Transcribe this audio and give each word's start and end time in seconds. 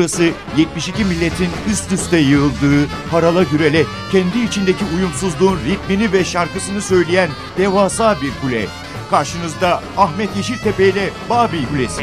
Burası 0.00 0.30
72 0.56 1.04
milletin 1.04 1.48
üst 1.70 1.92
üste 1.92 2.18
yığıldığı, 2.18 2.86
harala 3.10 3.42
gürele, 3.42 3.84
kendi 4.12 4.38
içindeki 4.38 4.84
uyumsuzluğun 4.96 5.58
ritmini 5.58 6.12
ve 6.12 6.24
şarkısını 6.24 6.82
söyleyen 6.82 7.30
devasa 7.58 8.16
bir 8.22 8.32
kule. 8.40 8.66
Karşınızda 9.10 9.82
Ahmet 9.96 10.36
Yeşiltepe 10.36 10.88
ile 10.88 11.10
Babil 11.30 11.66
Kulesi. 11.66 12.02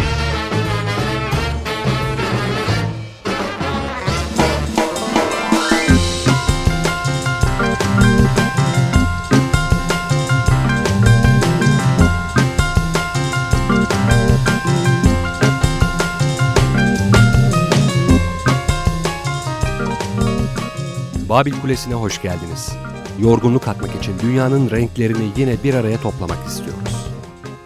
Babil 21.38 21.54
Kulesi'ne 21.62 21.94
hoş 21.94 22.22
geldiniz. 22.22 22.76
Yorgunluk 23.20 23.68
atmak 23.68 23.96
için 23.96 24.20
dünyanın 24.20 24.70
renklerini 24.72 25.32
yine 25.38 25.64
bir 25.64 25.74
araya 25.74 26.02
toplamak 26.02 26.48
istiyoruz. 26.48 27.08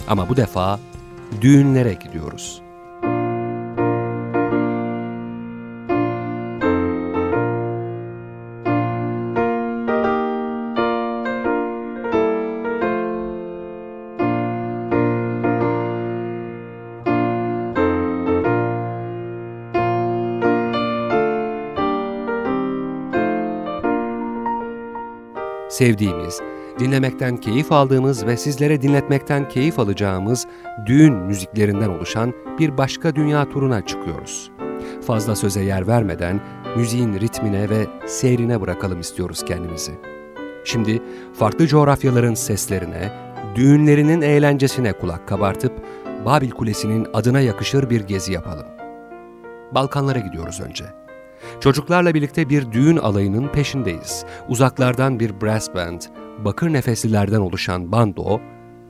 Ama 0.07 0.29
bu 0.29 0.37
defa 0.37 0.79
düğünlere 1.41 1.93
gidiyoruz. 1.93 2.61
Sevdiğimiz, 25.81 26.41
dinlemekten 26.79 27.37
keyif 27.37 27.71
aldığımız 27.71 28.25
ve 28.25 28.37
sizlere 28.37 28.81
dinletmekten 28.81 29.49
keyif 29.49 29.79
alacağımız 29.79 30.47
düğün 30.85 31.13
müziklerinden 31.13 31.89
oluşan 31.89 32.33
bir 32.59 32.77
başka 32.77 33.15
dünya 33.15 33.49
turuna 33.49 33.85
çıkıyoruz. 33.85 34.51
Fazla 35.07 35.35
söze 35.35 35.61
yer 35.63 35.87
vermeden 35.87 36.41
müziğin 36.77 37.13
ritmine 37.13 37.69
ve 37.69 37.87
seyrine 38.05 38.61
bırakalım 38.61 38.99
istiyoruz 38.99 39.45
kendimizi. 39.45 39.91
Şimdi 40.65 41.01
farklı 41.33 41.67
coğrafyaların 41.67 42.33
seslerine, 42.33 43.11
düğünlerinin 43.55 44.21
eğlencesine 44.21 44.93
kulak 44.93 45.27
kabartıp 45.27 45.73
Babil 46.25 46.51
Kulesi'nin 46.51 47.07
adına 47.13 47.39
yakışır 47.39 47.89
bir 47.89 48.01
gezi 48.01 48.33
yapalım. 48.33 48.67
Balkanlara 49.71 50.19
gidiyoruz 50.19 50.61
önce. 50.61 51.00
Çocuklarla 51.59 52.13
birlikte 52.13 52.49
bir 52.49 52.71
düğün 52.71 52.97
alayının 52.97 53.47
peşindeyiz. 53.47 54.25
Uzaklardan 54.47 55.19
bir 55.19 55.41
brass 55.41 55.75
band, 55.75 56.01
bakır 56.45 56.73
nefeslilerden 56.73 57.39
oluşan 57.39 57.91
bando 57.91 58.39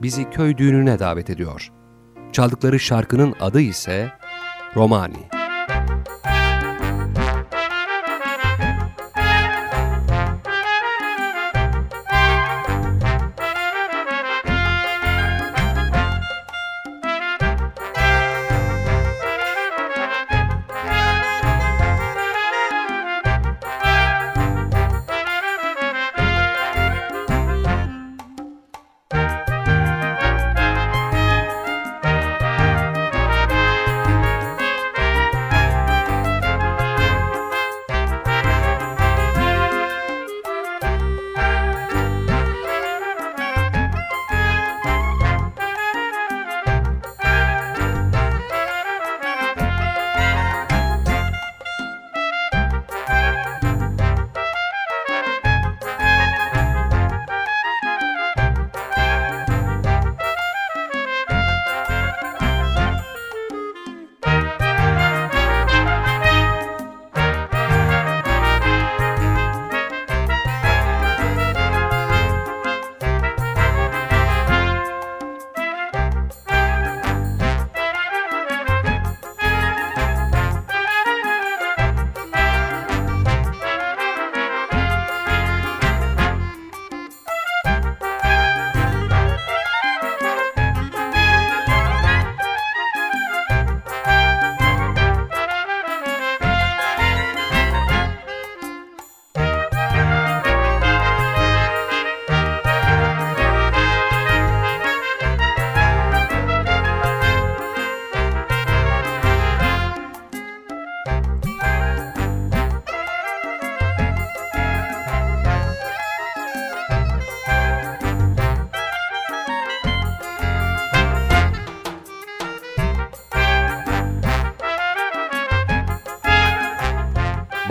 bizi 0.02 0.30
köy 0.30 0.56
düğününe 0.56 0.98
davet 0.98 1.30
ediyor. 1.30 1.72
Çaldıkları 2.32 2.80
şarkının 2.80 3.34
adı 3.40 3.60
ise 3.60 4.12
Romani. 4.76 5.41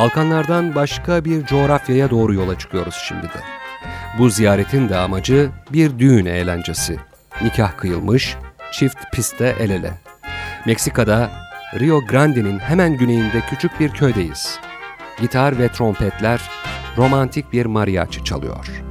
Balkanlardan 0.01 0.75
başka 0.75 1.25
bir 1.25 1.45
coğrafyaya 1.45 2.09
doğru 2.09 2.34
yola 2.34 2.57
çıkıyoruz 2.57 2.95
şimdi 3.07 3.23
de. 3.23 3.39
Bu 4.19 4.29
ziyaretin 4.29 4.89
de 4.89 4.97
amacı 4.97 5.50
bir 5.73 6.00
düğün 6.00 6.25
eğlencesi. 6.25 6.97
Nikah 7.41 7.78
kıyılmış, 7.78 8.38
çift 8.72 8.97
pistte 9.13 9.56
el 9.59 9.69
ele. 9.69 9.94
Meksika'da 10.66 11.31
Rio 11.79 12.06
Grande'nin 12.06 12.59
hemen 12.59 12.97
güneyinde 12.97 13.41
küçük 13.50 13.79
bir 13.79 13.90
köydeyiz. 13.90 14.59
Gitar 15.19 15.59
ve 15.59 15.67
trompetler 15.67 16.41
romantik 16.97 17.53
bir 17.53 17.66
mariachi 17.66 18.23
çalıyor. 18.23 18.84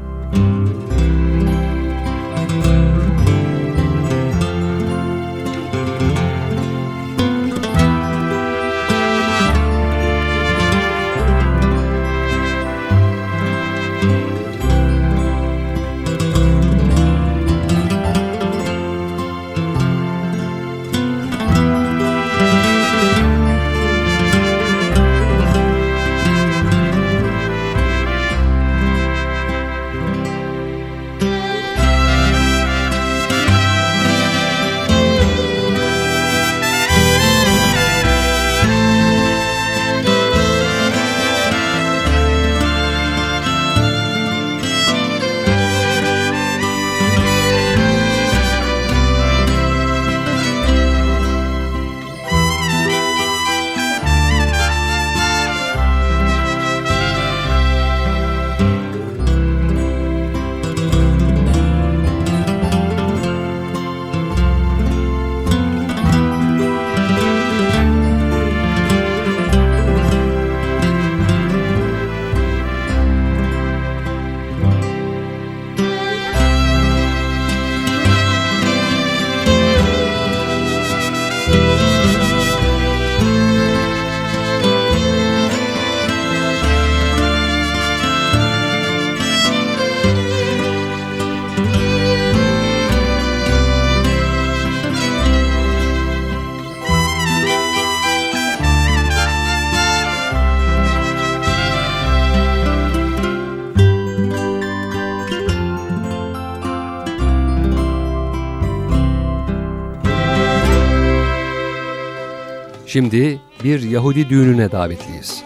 Şimdi 112.92 113.40
bir 113.64 113.82
Yahudi 113.82 114.28
düğününe 114.28 114.72
davetliyiz. 114.72 115.42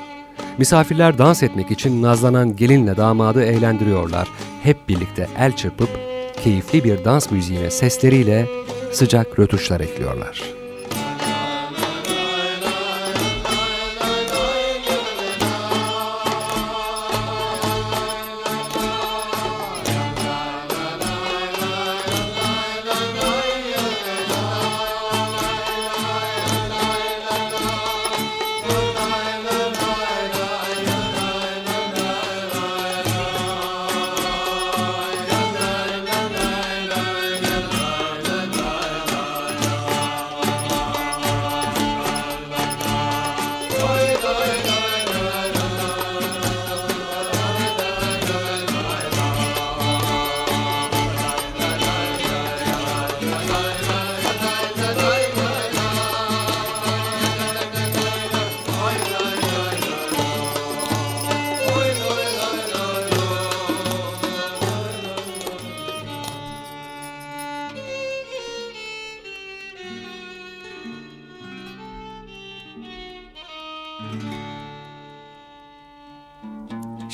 Misafirler 0.58 1.18
dans 1.18 1.42
etmek 1.42 1.70
için 1.70 2.02
nazlanan 2.02 2.56
gelinle 2.56 2.96
damadı 2.96 3.44
eğlendiriyorlar. 3.44 4.28
Hep 4.62 4.88
birlikte 4.88 5.28
el 5.38 5.56
çırpıp 5.56 5.88
keyifli 6.44 6.84
bir 6.84 7.04
dans 7.04 7.30
müziğine 7.30 7.70
sesleriyle 7.70 8.46
sıcak 8.92 9.38
rötuşlar 9.38 9.80
ekliyorlar. 9.80 10.63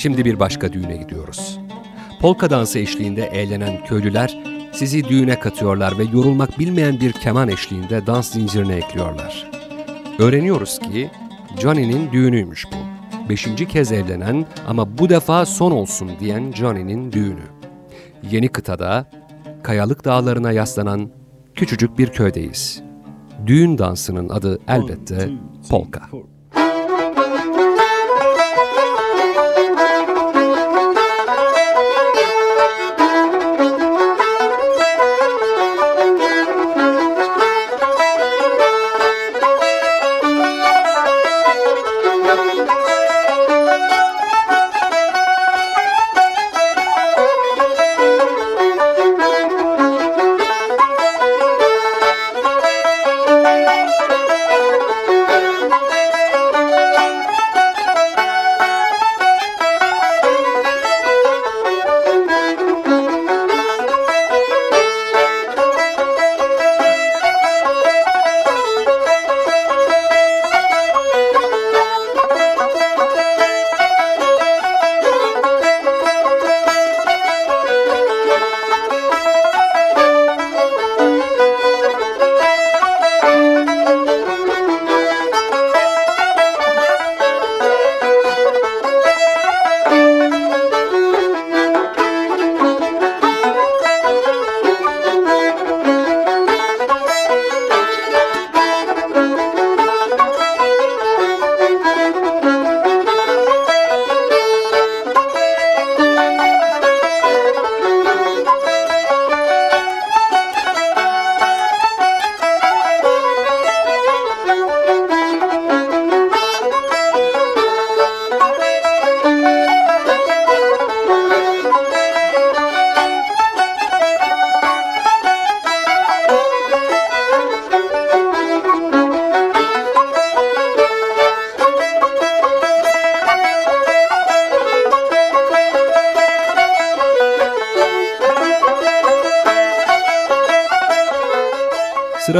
Şimdi 0.00 0.24
bir 0.24 0.40
başka 0.40 0.72
düğüne 0.72 0.96
gidiyoruz. 0.96 1.58
Polka 2.20 2.50
dansı 2.50 2.78
eşliğinde 2.78 3.26
eğlenen 3.26 3.84
köylüler 3.84 4.38
sizi 4.72 5.08
düğüne 5.08 5.40
katıyorlar 5.40 5.98
ve 5.98 6.02
yorulmak 6.02 6.58
bilmeyen 6.58 7.00
bir 7.00 7.12
keman 7.12 7.48
eşliğinde 7.48 8.06
dans 8.06 8.32
zincirine 8.32 8.74
ekliyorlar. 8.74 9.50
Öğreniyoruz 10.18 10.78
ki 10.78 11.10
Johnny'nin 11.58 12.12
düğünüymüş 12.12 12.66
bu. 12.72 12.76
Beşinci 13.28 13.68
kez 13.68 13.92
evlenen 13.92 14.46
ama 14.68 14.98
bu 14.98 15.08
defa 15.08 15.46
son 15.46 15.70
olsun 15.70 16.10
diyen 16.20 16.52
Johnny'nin 16.52 17.12
düğünü. 17.12 17.44
Yeni 18.30 18.48
kıtada, 18.48 19.10
Kayalık 19.62 20.04
Dağları'na 20.04 20.52
yaslanan 20.52 21.10
küçücük 21.54 21.98
bir 21.98 22.08
köydeyiz. 22.08 22.82
Düğün 23.46 23.78
dansının 23.78 24.28
adı 24.28 24.58
elbette 24.68 25.30
polka. 25.70 26.02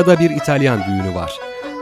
Sırada 0.00 0.20
bir 0.20 0.30
İtalyan 0.30 0.80
düğünü 0.84 1.14
var. 1.14 1.32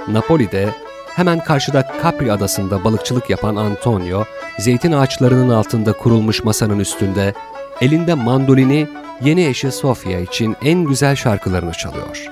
Napoli'de 0.09 0.69
hemen 1.17 1.39
karşıda 1.45 1.89
Capri 2.03 2.33
adasında 2.33 2.85
balıkçılık 2.85 3.31
yapan 3.31 3.57
Antonio, 3.57 4.25
zeytin 4.59 4.93
ağaçlarının 4.93 5.49
altında 5.49 5.93
kurulmuş 5.93 6.45
masanın 6.45 6.79
üstünde 6.79 7.35
elinde 7.81 8.15
mandolini 8.15 8.89
yeni 9.25 9.47
eşi 9.47 9.73
Sofia 9.73 10.19
için 10.19 10.57
en 10.63 10.85
güzel 10.85 11.17
şarkılarını 11.17 11.73
çalıyor. 11.73 12.27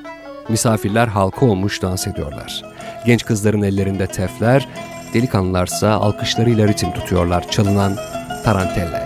Misafirler 0.49 1.09
halka 1.09 1.47
olmuş 1.47 1.83
dans 1.83 2.07
ediyorlar. 2.07 2.63
Genç 3.05 3.25
kızların 3.25 3.63
ellerinde 3.63 4.07
tefler, 4.07 4.69
delikanlılarsa 5.15 5.91
alkışlarıyla 5.91 6.69
ritim 6.69 6.93
tutuyorlar 6.93 7.51
çalınan 7.51 7.97
tarantella'ya. 8.45 9.06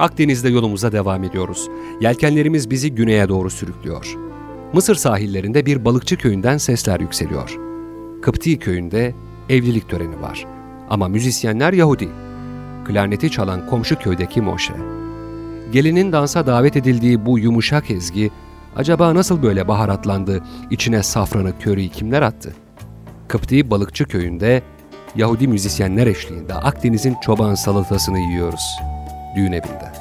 Akdeniz'de 0.00 0.48
yolumuza 0.48 0.92
devam 0.92 1.24
ediyoruz. 1.24 1.68
Yelkenlerimiz 2.00 2.70
bizi 2.70 2.94
güneye 2.94 3.28
doğru 3.28 3.50
sürüklüyor. 3.50 4.16
Mısır 4.72 4.94
sahillerinde 4.94 5.66
bir 5.66 5.84
balıkçı 5.84 6.16
köyünden 6.16 6.58
sesler 6.58 7.00
yükseliyor. 7.00 7.58
Kıpti 8.22 8.58
köyünde 8.58 9.14
evlilik 9.48 9.88
töreni 9.88 10.22
var. 10.22 10.46
Ama 10.90 11.08
müzisyenler 11.08 11.72
Yahudi. 11.72 12.08
Klarneti 12.84 13.30
çalan 13.30 13.66
komşu 13.66 13.98
köydeki 13.98 14.40
Moşe. 14.40 14.74
Gelinin 15.72 16.12
dansa 16.12 16.46
davet 16.46 16.76
edildiği 16.76 17.26
bu 17.26 17.38
yumuşak 17.38 17.90
ezgi 17.90 18.30
acaba 18.76 19.14
nasıl 19.14 19.42
böyle 19.42 19.68
baharatlandı, 19.68 20.44
içine 20.70 21.02
safranı, 21.02 21.58
köriyi 21.58 21.88
kimler 21.88 22.22
attı? 22.22 22.54
Kıpti 23.28 23.70
balıkçı 23.70 24.04
köyünde 24.04 24.62
Yahudi 25.16 25.48
müzisyenler 25.48 26.06
eşliğinde 26.06 26.54
Akdeniz'in 26.54 27.16
çoban 27.22 27.54
salatasını 27.54 28.18
yiyoruz. 28.18 28.78
Düğün 29.34 29.52
evinde. 29.52 29.99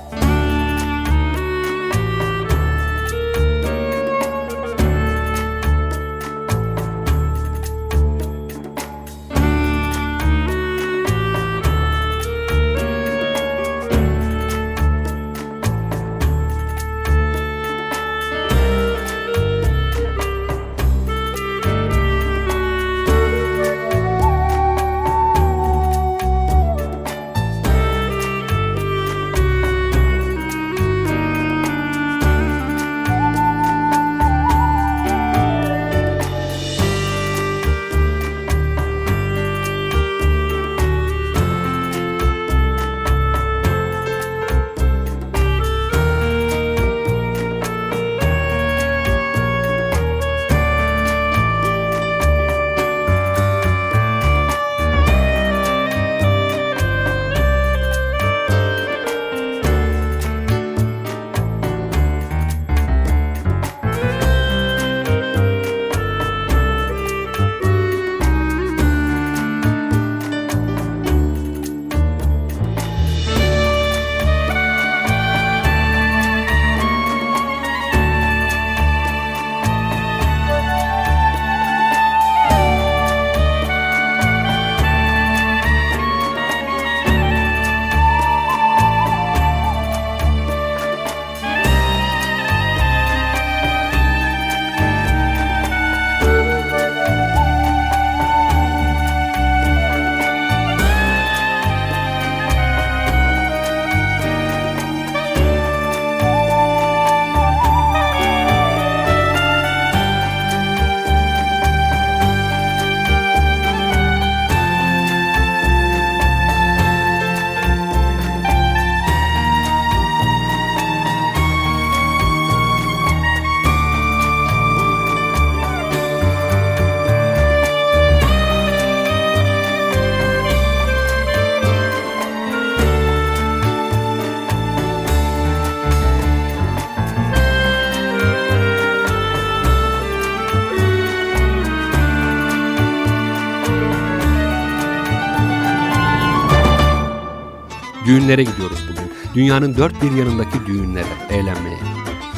Düğünlere 148.29 148.43
gidiyoruz 148.43 148.79
bugün. 148.89 149.12
Dünyanın 149.36 149.77
dört 149.77 150.01
bir 150.01 150.12
yanındaki 150.12 150.65
düğünlere, 150.67 151.07
eğlenmeye. 151.29 151.79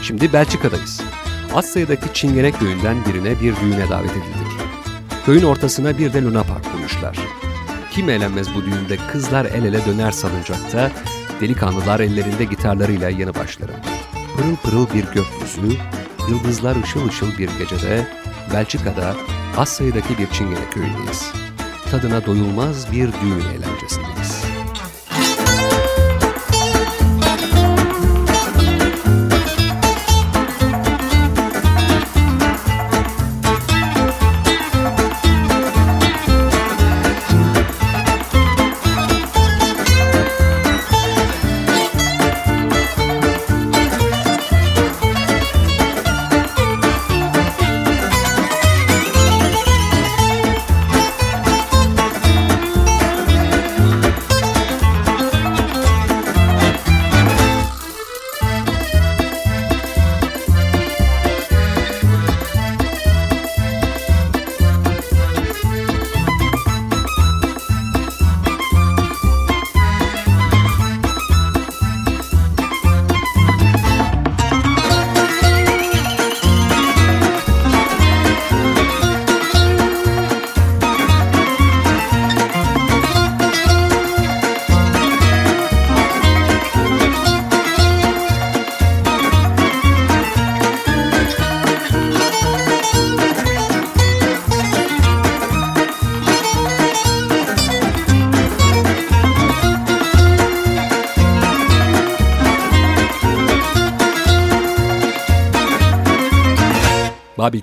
Şimdi 0.01 0.33
Belçika'dayız. 0.33 1.01
Az 1.53 1.65
sayıdaki 1.65 2.13
Çingene 2.13 2.51
köyünden 2.51 2.97
birine 3.05 3.41
bir 3.41 3.55
düğüne 3.55 3.89
davet 3.89 4.11
edildik. 4.11 4.51
Köyün 5.25 5.43
ortasına 5.43 5.97
bir 5.97 6.13
de 6.13 6.23
Luna 6.23 6.43
Park 6.43 6.71
kurmuşlar. 6.71 7.17
Kim 7.91 8.09
eğlenmez 8.09 8.47
bu 8.55 8.61
düğünde 8.61 8.97
kızlar 9.11 9.45
el 9.45 9.65
ele 9.65 9.85
döner 9.85 10.11
salıncakta, 10.11 10.91
delikanlılar 11.41 11.99
ellerinde 11.99 12.43
gitarlarıyla 12.43 13.09
yanı 13.09 13.35
başlarında. 13.35 13.81
Pırıl 14.37 14.55
pırıl 14.55 14.87
bir 14.93 15.03
gökyüzü, 15.03 15.77
yıldızlar 16.29 16.83
ışıl 16.83 17.07
ışıl 17.07 17.37
bir 17.37 17.49
gecede 17.59 18.07
Belçika'da 18.53 19.15
az 19.57 19.69
sayıdaki 19.69 20.17
bir 20.17 20.27
Çingene 20.27 20.69
köyündeyiz. 20.73 21.31
Tadına 21.91 22.25
doyulmaz 22.25 22.91
bir 22.91 23.07
düğün 23.07 23.49
eğlencesindeyiz. 23.55 24.10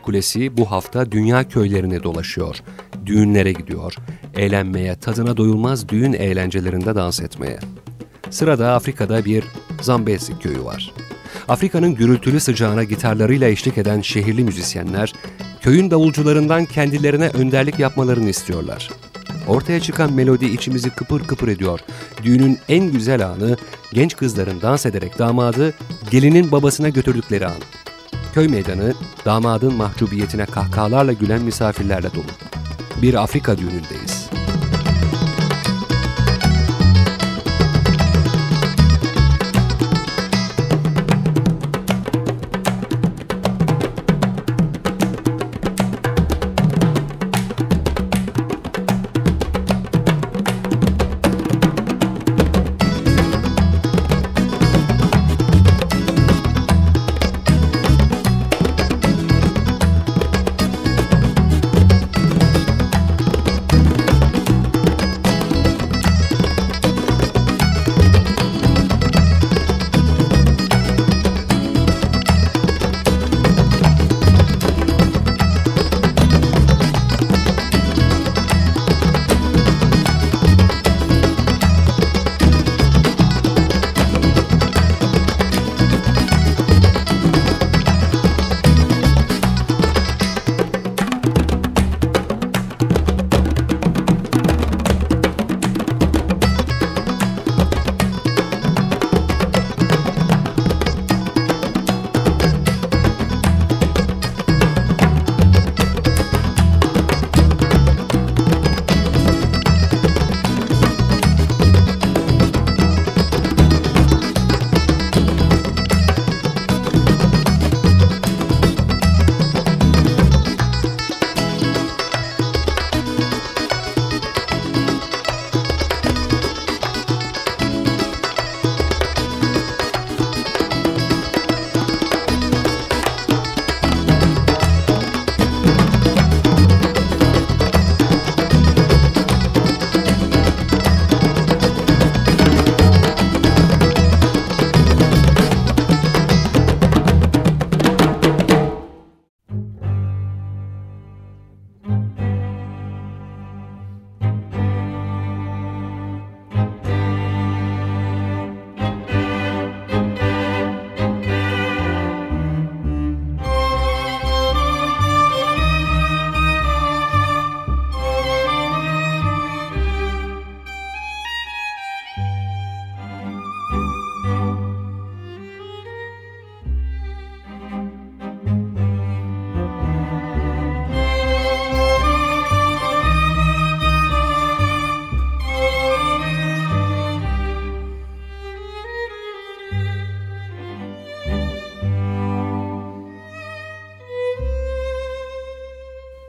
Kulesi 0.09 0.57
bu 0.57 0.71
hafta 0.71 1.12
dünya 1.12 1.49
köylerine 1.49 2.03
dolaşıyor. 2.03 2.57
Düğünlere 3.07 3.53
gidiyor. 3.53 3.94
Eğlenmeye, 4.37 4.94
tadına 4.94 5.37
doyulmaz 5.37 5.88
düğün 5.88 6.12
eğlencelerinde 6.12 6.94
dans 6.94 7.21
etmeye. 7.21 7.59
Sırada 8.31 8.73
Afrika'da 8.73 9.25
bir 9.25 9.44
Zambezi 9.81 10.38
köyü 10.38 10.64
var. 10.64 10.92
Afrika'nın 11.49 11.94
gürültülü 11.94 12.40
sıcağına 12.40 12.85
gitarlarıyla 12.85 13.49
eşlik 13.49 13.79
eden 13.79 14.01
şehirli 14.01 14.44
müzisyenler, 14.44 15.12
köyün 15.61 15.90
davulcularından 15.90 16.64
kendilerine 16.64 17.29
önderlik 17.29 17.79
yapmalarını 17.79 18.29
istiyorlar. 18.29 18.90
Ortaya 19.49 19.81
çıkan 19.81 20.12
melodi 20.12 20.47
içimizi 20.47 20.90
kıpır 20.90 21.25
kıpır 21.25 21.49
ediyor. 21.49 21.81
Düğünün 22.23 22.59
en 22.68 22.92
güzel 22.92 23.27
anı, 23.27 23.57
genç 23.92 24.16
kızların 24.16 24.61
dans 24.61 24.87
ederek 24.87 25.18
damadı 25.18 25.75
gelinin 26.11 26.53
babasına 26.53 26.88
götürdükleri 26.88 27.47
an. 27.47 27.59
Köy 28.35 28.49
meydanı, 28.49 28.95
damadın 29.25 29.75
mahcubiyetine 29.75 30.47
kahkahalarla 30.47 31.12
gülen 31.12 31.43
misafirlerle 31.43 32.14
dolu. 32.14 32.33
Bir 33.03 33.14
Afrika 33.14 33.59
düğünündeyiz. 33.59 34.28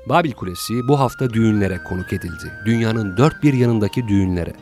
Babil 0.10 0.32
Kulesi 0.32 0.88
bu 0.88 1.00
hafta 1.00 1.30
düğünlere 1.30 1.78
konuk 1.84 2.14
edildi. 2.14 2.52
Dünyanın 2.66 3.18
dört 3.18 3.44
bir 3.44 3.54
yanındaki 3.54 4.08
düğünlere. 4.08 4.54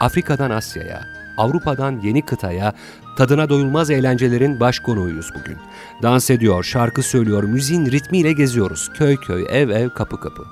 Afrika'dan 0.00 0.50
Asya'ya, 0.50 1.04
Avrupa'dan 1.36 2.00
yeni 2.02 2.22
kıtaya, 2.22 2.74
tadına 3.16 3.48
doyulmaz 3.48 3.90
eğlencelerin 3.90 4.60
baş 4.60 4.78
konuğuyuz 4.78 5.30
bugün. 5.40 5.56
Dans 6.02 6.30
ediyor, 6.30 6.64
şarkı 6.64 7.02
söylüyor, 7.02 7.42
müziğin 7.42 7.86
ritmiyle 7.86 8.32
geziyoruz. 8.32 8.90
Köy 8.94 9.16
köy, 9.16 9.46
ev 9.50 9.68
ev, 9.68 9.88
kapı 9.88 10.20
kapı. 10.20 10.44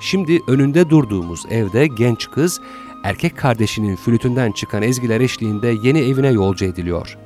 Şimdi 0.00 0.40
önünde 0.48 0.90
durduğumuz 0.90 1.44
evde 1.50 1.86
genç 1.86 2.30
kız, 2.30 2.60
erkek 3.04 3.38
kardeşinin 3.38 3.96
flütünden 3.96 4.52
çıkan 4.52 4.82
ezgiler 4.82 5.20
eşliğinde 5.20 5.74
yeni 5.82 5.98
evine 5.98 6.28
yolcu 6.28 6.64
ediliyor. 6.64 7.18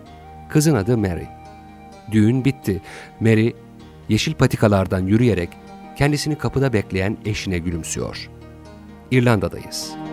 Kızın 0.50 0.74
adı 0.74 0.98
Mary. 0.98 1.26
Düğün 2.12 2.44
bitti. 2.44 2.82
Mary, 3.20 3.50
yeşil 4.08 4.34
patikalardan 4.34 5.00
yürüyerek 5.00 5.63
kendisini 5.96 6.38
kapıda 6.38 6.72
bekleyen 6.72 7.16
eşine 7.24 7.58
gülümsüyor. 7.58 8.30
İrlanda'dayız. 9.10 10.03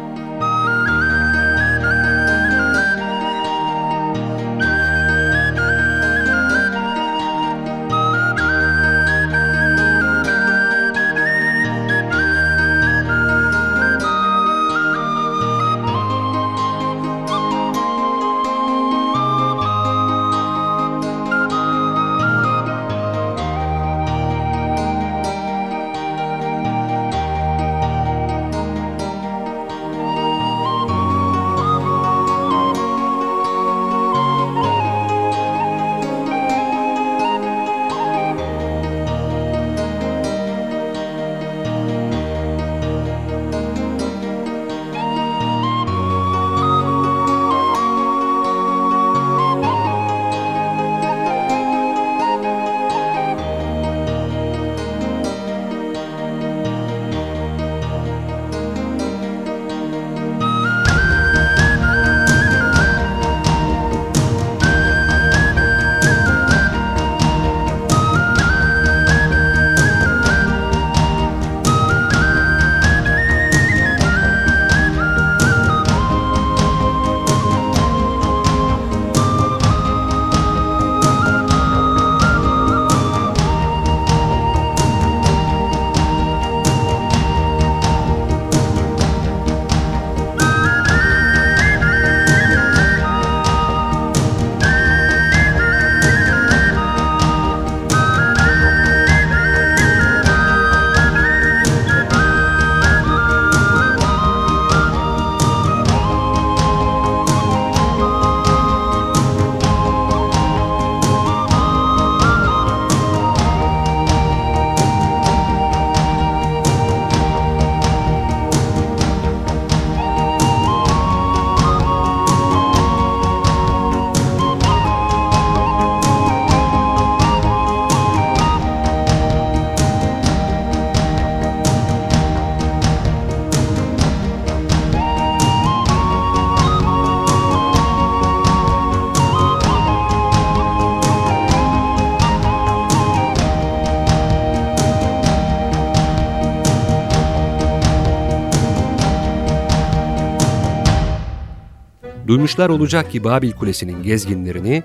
Duymuşlar 152.32 152.70
olacak 152.70 153.12
ki 153.12 153.24
Babil 153.24 153.52
Kulesi'nin 153.52 154.04
gezginlerini 154.04 154.84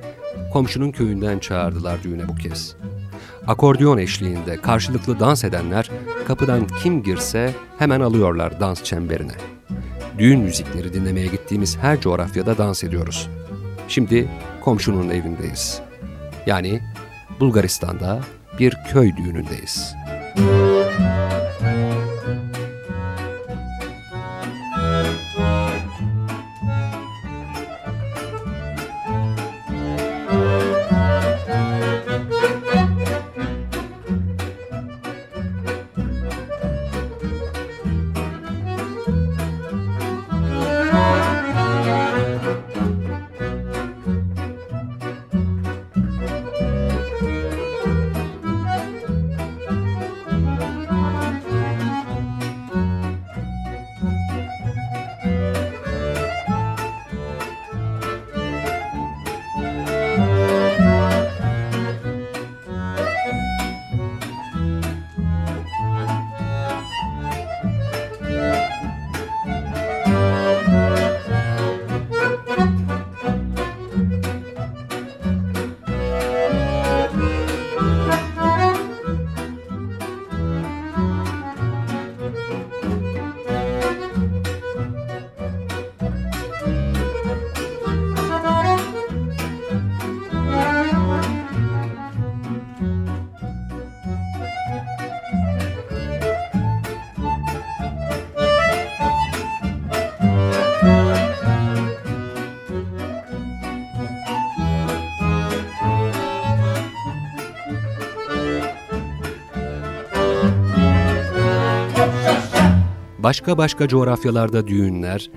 komşunun 0.52 0.90
köyünden 0.90 1.38
çağırdılar 1.38 2.02
düğüne 2.02 2.28
bu 2.28 2.34
kez. 2.34 2.76
Akordeon 3.46 3.98
eşliğinde 3.98 4.56
karşılıklı 4.56 5.20
dans 5.20 5.44
edenler 5.44 5.90
kapıdan 6.26 6.66
kim 6.82 7.02
girse 7.02 7.54
hemen 7.78 8.00
alıyorlar 8.00 8.60
dans 8.60 8.82
çemberine. 8.82 9.32
Düğün 10.18 10.40
müzikleri 10.40 10.92
dinlemeye 10.92 11.26
gittiğimiz 11.26 11.76
her 11.76 12.00
coğrafyada 12.00 12.58
dans 12.58 12.84
ediyoruz. 12.84 13.28
Şimdi 13.88 14.28
komşunun 14.60 15.10
evindeyiz. 15.10 15.80
Yani 16.46 16.80
Bulgaristan'da 17.40 18.20
bir 18.58 18.76
köy 18.92 19.16
düğünündeyiz. 19.16 19.94
Başka 113.26 113.58
başka 113.58 113.88
coğrafyalarda 113.88 114.66
düğünler, 114.66 115.30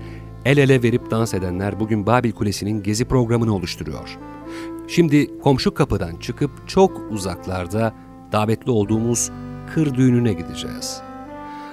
el 0.44 0.58
ele 0.58 0.82
verip 0.82 1.10
dans 1.10 1.34
edenler 1.34 1.80
bugün 1.80 2.06
Babil 2.06 2.32
Kulesi'nin 2.32 2.82
gezi 2.82 3.04
programını 3.04 3.54
oluşturuyor. 3.54 4.18
Şimdi 4.88 5.38
komşu 5.38 5.74
kapıdan 5.74 6.16
çıkıp 6.16 6.50
çok 6.68 7.10
uzaklarda 7.10 7.94
davetli 8.32 8.70
olduğumuz 8.70 9.30
kır 9.74 9.94
düğününe 9.94 10.32
gideceğiz. 10.32 11.00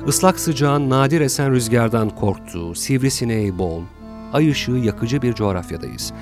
Islak 0.07 0.39
sıcağın 0.39 0.89
nadir 0.89 1.21
esen 1.21 1.51
rüzgardan 1.51 2.09
korktuğu, 2.09 2.75
sivrisineği 2.75 3.57
bol, 3.57 3.81
ay 4.33 4.49
ışığı 4.51 4.71
yakıcı 4.71 5.21
bir 5.21 5.33
coğrafyadayız. 5.33 6.13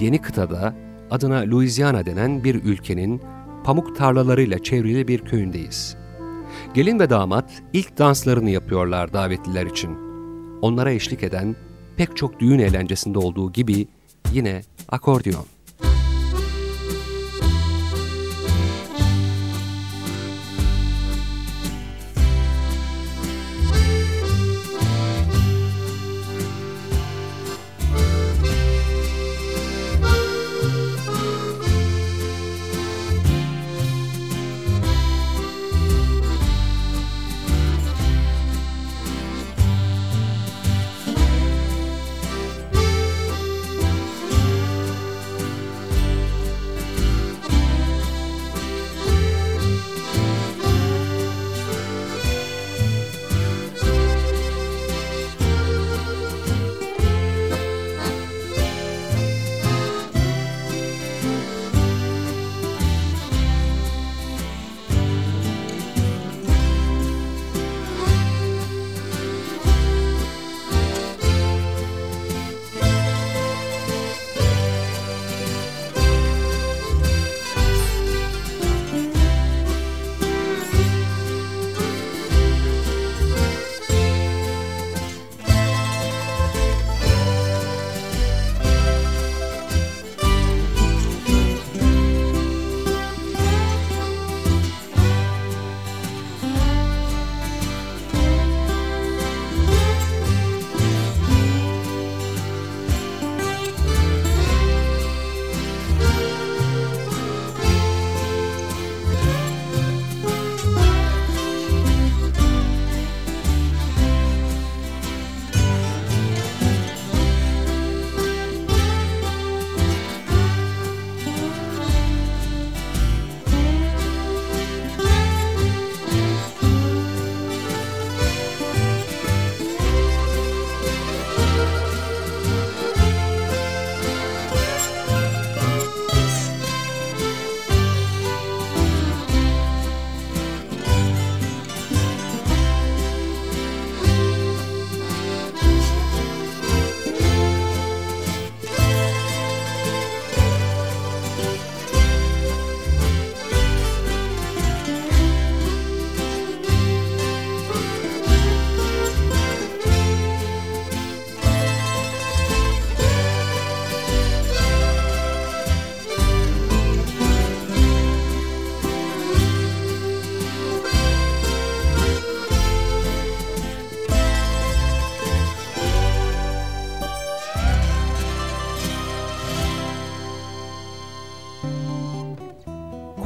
Yeni 0.00 0.22
kıtada 0.22 0.74
adına 1.10 1.40
Louisiana 1.50 2.06
denen 2.06 2.44
bir 2.44 2.54
ülkenin 2.54 3.22
pamuk 3.64 3.96
tarlalarıyla 3.96 4.58
çevrili 4.58 5.08
bir 5.08 5.18
köyündeyiz. 5.18 5.99
Gelin 6.74 7.00
ve 7.00 7.10
damat 7.10 7.62
ilk 7.72 7.98
danslarını 7.98 8.50
yapıyorlar 8.50 9.12
davetliler 9.12 9.66
için. 9.66 9.90
Onlara 10.62 10.92
eşlik 10.92 11.22
eden 11.22 11.56
pek 11.96 12.16
çok 12.16 12.40
düğün 12.40 12.58
eğlencesinde 12.58 13.18
olduğu 13.18 13.52
gibi 13.52 13.88
yine 14.32 14.62
akordeon. 14.88 15.46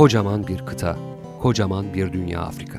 Kocaman 0.04 0.46
bir 0.46 0.66
kıta, 0.66 0.96
kocaman 1.42 1.94
bir 1.94 2.12
dünya 2.12 2.40
Afrika. 2.40 2.78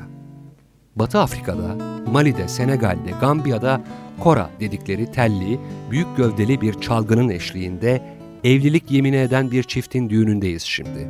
Batı 0.96 1.18
Afrika'da, 1.18 1.76
Mali'de, 2.12 2.48
Senegal'de, 2.48 3.10
Gambiya'da 3.20 3.80
kora 4.20 4.50
dedikleri 4.60 5.12
telli, 5.12 5.60
büyük 5.90 6.16
gövdeli 6.16 6.60
bir 6.60 6.80
çalgının 6.80 7.28
eşliğinde 7.28 8.02
evlilik 8.44 8.90
yemini 8.90 9.16
eden 9.16 9.50
bir 9.50 9.62
çiftin 9.62 10.10
düğünündeyiz 10.10 10.62
şimdi. 10.62 11.08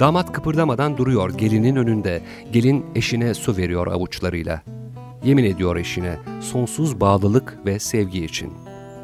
Damat 0.00 0.32
kıpırdamadan 0.32 0.96
duruyor 0.96 1.38
gelinin 1.38 1.76
önünde. 1.76 2.22
Gelin 2.52 2.86
eşine 2.94 3.34
su 3.34 3.56
veriyor 3.56 3.86
avuçlarıyla. 3.86 4.62
Yemin 5.24 5.44
ediyor 5.44 5.76
eşine 5.76 6.16
sonsuz 6.40 7.00
bağlılık 7.00 7.58
ve 7.66 7.78
sevgi 7.78 8.24
için. 8.24 8.52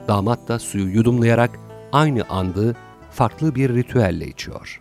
Damat 0.09 0.49
da 0.49 0.59
suyu 0.59 0.89
yudumlayarak 0.89 1.51
aynı 1.93 2.25
andı 2.29 2.77
farklı 3.11 3.55
bir 3.55 3.75
ritüelle 3.75 4.27
içiyor. 4.27 4.81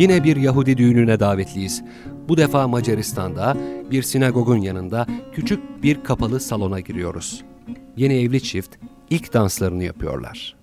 Yine 0.00 0.24
bir 0.24 0.36
Yahudi 0.36 0.76
düğününe 0.76 1.20
davetliyiz. 1.20 1.82
Bu 2.28 2.36
defa 2.36 2.68
Macaristan'da 2.68 3.56
bir 3.90 4.02
sinagogun 4.02 4.56
yanında 4.56 5.06
küçük 5.32 5.82
bir 5.82 6.04
kapalı 6.04 6.40
salona 6.40 6.80
giriyoruz. 6.80 7.44
Yeni 7.96 8.14
evli 8.14 8.42
çift 8.42 8.76
ilk 9.10 9.32
danslarını 9.32 9.84
yapıyorlar. 9.84 10.59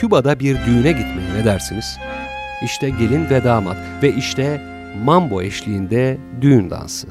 Küba'da 0.00 0.40
bir 0.40 0.56
düğüne 0.66 0.92
gitmeye 0.92 1.34
ne 1.34 1.44
dersiniz? 1.44 1.98
İşte 2.62 2.90
gelin 2.90 3.30
ve 3.30 3.44
damat 3.44 3.76
ve 4.02 4.12
işte 4.12 4.60
mambo 5.04 5.42
eşliğinde 5.42 6.18
düğün 6.40 6.70
dansı. 6.70 7.08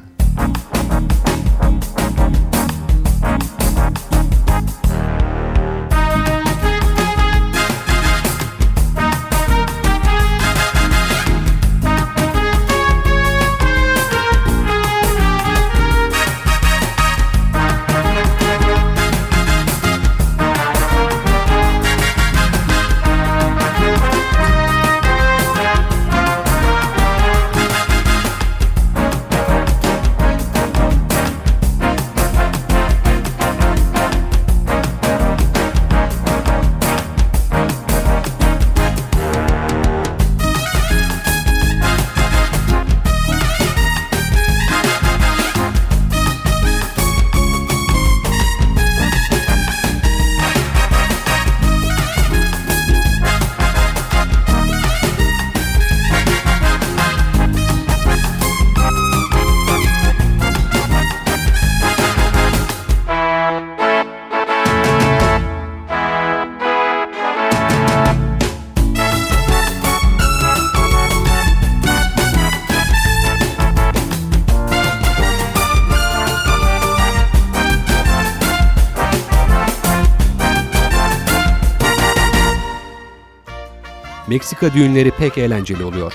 Meksika 84.62 84.80
düğünleri 84.80 85.12
pek 85.12 85.38
eğlenceli 85.38 85.84
oluyor. 85.84 86.14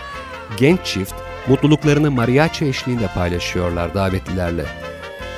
Genç 0.56 0.80
çift 0.84 1.14
mutluluklarını 1.48 2.10
mariachi 2.10 2.66
eşliğinde 2.66 3.06
paylaşıyorlar 3.14 3.94
davetlilerle. 3.94 4.64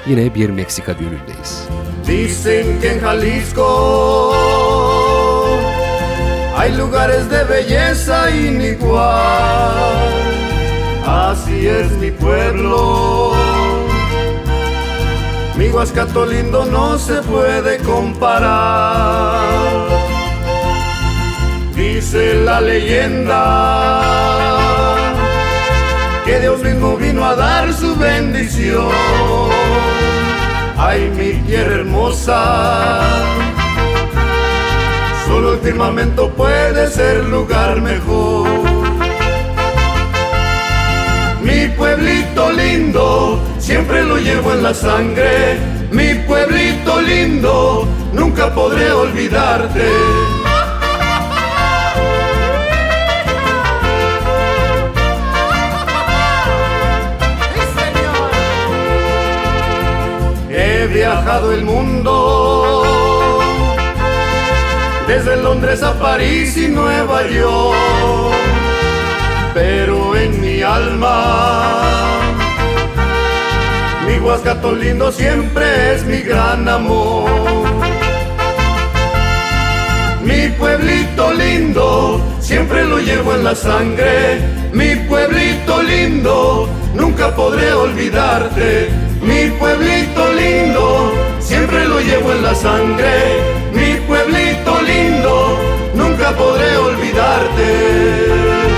Yine 0.07 0.35
bir 0.35 0.51
Meksika 0.51 0.99
düğünündeyiz. 0.99 1.69
Dicen 2.07 2.81
que 2.81 2.89
en 2.89 3.01
Jalisco 3.01 4.33
hay 6.55 6.79
lugares 6.79 7.31
de 7.31 7.49
belleza 7.49 8.31
inigual. 8.31 8.97
Así 11.07 11.69
es 11.69 11.93
mi 12.01 12.11
pueblo. 12.11 13.35
Mi 15.59 15.69
Huascato 15.69 16.31
lindo 16.31 16.65
no 16.73 16.99
se 16.99 17.23
puede 17.23 17.79
comparar. 17.85 19.17
Dice 22.09 22.35
la 22.35 22.61
leyenda 22.61 24.01
que 26.25 26.39
Dios 26.39 26.63
mismo 26.63 26.97
vino 26.97 27.25
a 27.25 27.35
dar 27.35 27.73
su 27.73 27.97
bendición. 27.97 28.93
Ay, 30.79 31.11
mi 31.17 31.33
tierra 31.49 31.75
hermosa, 31.81 33.01
solo 35.27 35.55
el 35.55 35.59
firmamento 35.59 36.31
puede 36.31 36.89
ser 36.93 37.25
lugar 37.25 37.81
mejor. 37.81 38.51
Mi 41.43 41.67
pueblito 41.77 42.53
lindo, 42.53 43.43
siempre 43.59 44.05
lo 44.05 44.19
llevo 44.19 44.53
en 44.53 44.63
la 44.63 44.75
sangre. 44.75 45.59
Mi 45.91 46.15
pueblito 46.15 47.01
lindo, 47.01 47.89
nunca 48.13 48.55
podré 48.55 48.93
olvidarte. 48.93 50.36
He 60.87 60.89
viajado 60.89 61.53
el 61.53 61.64
mundo, 61.64 62.84
desde 65.09 65.37
Londres 65.39 65.82
a 65.82 65.95
París 65.95 66.57
y 66.57 66.68
Nueva 66.68 67.26
York, 67.26 67.74
pero 69.53 70.16
en 70.16 70.41
mi 70.41 70.62
alma, 70.62 72.05
mi 74.07 74.18
Huascato 74.18 74.72
lindo 74.76 75.11
siempre 75.11 75.95
es 75.97 76.05
mi 76.05 76.18
gran 76.18 76.68
amor. 76.68 77.30
Mi 80.22 80.49
pueblito 80.51 81.32
lindo, 81.32 82.20
siempre 82.39 82.84
lo 82.84 82.99
llevo 82.99 83.34
en 83.34 83.43
la 83.43 83.57
sangre. 83.57 84.41
Mi 84.72 84.95
pueblito 84.95 85.82
lindo, 85.82 86.68
nunca 86.95 87.34
podré 87.34 87.72
olvidarte. 87.72 89.06
Mi 89.27 89.51
pueblito 89.59 90.33
lindo, 90.33 91.12
siempre 91.41 91.85
lo 91.87 92.01
llevo 92.01 92.33
en 92.33 92.43
la 92.43 92.55
sangre. 92.55 93.43
Mi 93.72 93.95
pueblito 94.07 94.81
lindo, 94.83 95.59
nunca 95.95 96.31
podré 96.31 96.77
olvidarte. 96.77 98.76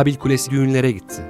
Babil 0.00 0.14
Kulesi 0.14 0.50
düğünlere 0.50 0.90
gitti. 0.90 1.22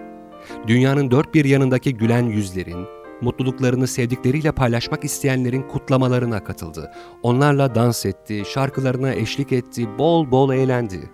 Dünyanın 0.66 1.10
dört 1.10 1.34
bir 1.34 1.44
yanındaki 1.44 1.96
gülen 1.96 2.22
yüzlerin, 2.22 2.86
mutluluklarını 3.20 3.86
sevdikleriyle 3.86 4.52
paylaşmak 4.52 5.04
isteyenlerin 5.04 5.62
kutlamalarına 5.62 6.44
katıldı. 6.44 6.90
Onlarla 7.22 7.74
dans 7.74 8.06
etti, 8.06 8.42
şarkılarına 8.46 9.14
eşlik 9.14 9.52
etti, 9.52 9.98
bol 9.98 10.30
bol 10.30 10.52
eğlendi. 10.52 11.10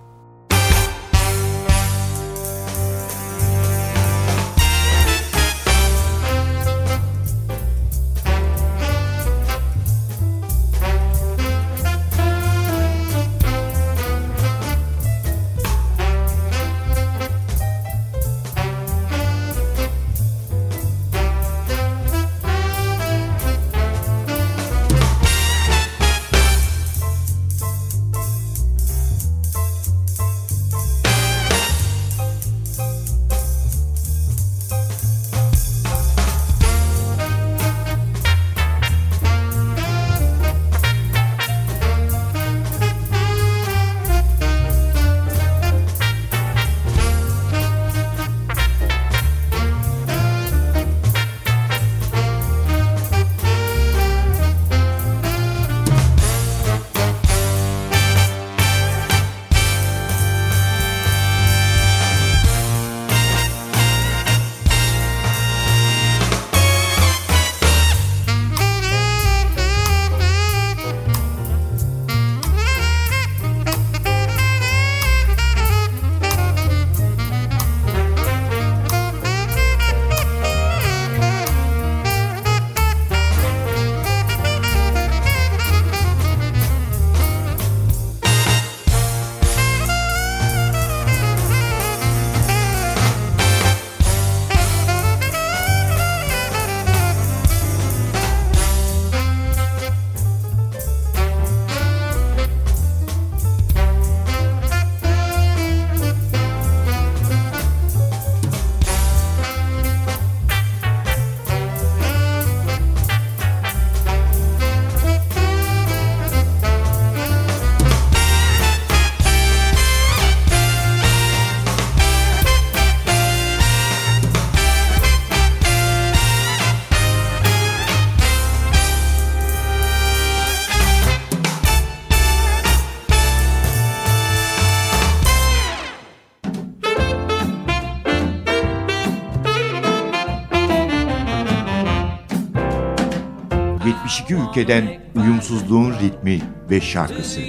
72 144.55 144.59
ülkeden 144.59 145.01
uyumsuzluğun 145.15 145.93
ritmi 145.93 146.41
ve 146.69 146.81
şarkısı. 146.81 147.41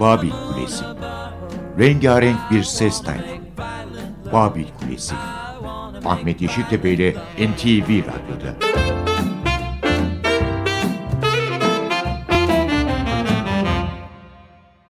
Babil 0.00 0.30
Kulesi. 0.30 0.84
Rengarenk 1.78 2.38
bir 2.50 2.62
ses 2.62 3.02
tayfı. 3.02 3.38
Babil 4.32 4.66
Kulesi. 4.80 5.14
Ahmet 6.04 6.40
Yeşiltepe 6.40 6.90
ile 6.90 7.10
NTV 7.38 7.88
Radyo'da. 7.88 8.87